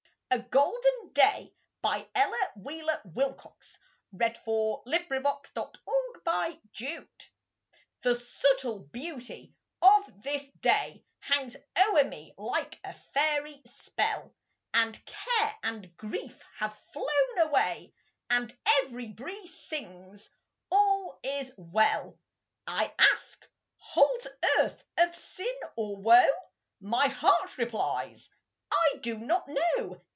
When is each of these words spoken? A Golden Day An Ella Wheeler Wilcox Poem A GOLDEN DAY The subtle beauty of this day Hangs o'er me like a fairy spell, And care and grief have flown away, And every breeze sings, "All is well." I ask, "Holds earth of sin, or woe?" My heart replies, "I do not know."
A 0.33 0.39
Golden 0.39 1.11
Day 1.11 1.53
An 1.83 2.05
Ella 2.15 2.51
Wheeler 2.55 3.01
Wilcox 3.03 3.79
Poem 4.17 4.31
A 4.31 5.01
GOLDEN 5.19 6.59
DAY 6.73 7.05
The 8.01 8.15
subtle 8.15 8.79
beauty 8.79 9.53
of 9.81 10.23
this 10.23 10.47
day 10.51 11.03
Hangs 11.19 11.57
o'er 11.77 12.05
me 12.05 12.33
like 12.37 12.79
a 12.85 12.93
fairy 12.93 13.61
spell, 13.65 14.33
And 14.73 14.97
care 15.05 15.57
and 15.63 15.97
grief 15.97 16.41
have 16.59 16.77
flown 16.93 17.39
away, 17.39 17.93
And 18.29 18.57
every 18.85 19.09
breeze 19.09 19.53
sings, 19.53 20.29
"All 20.71 21.19
is 21.23 21.51
well." 21.57 22.17
I 22.65 22.95
ask, 22.97 23.45
"Holds 23.79 24.27
earth 24.59 24.85
of 24.97 25.13
sin, 25.13 25.59
or 25.75 25.97
woe?" 25.97 26.33
My 26.79 27.09
heart 27.09 27.57
replies, 27.57 28.29
"I 28.71 28.95
do 29.01 29.17
not 29.19 29.49
know." 29.49 30.01